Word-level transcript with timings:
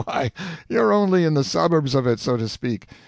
Why, 0.05 0.31
you're 0.67 0.91
only 0.91 1.25
in 1.25 1.35
the 1.35 1.43
suburbs 1.43 1.93
of 1.93 2.07
it, 2.07 2.19
so 2.19 2.35
to 2.35 2.49
speak. 2.49 2.87